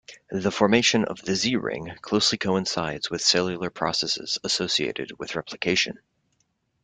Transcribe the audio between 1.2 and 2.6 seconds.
the Z-ring closely